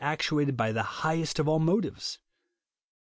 [0.03, 2.17] ed by the highest of all motives?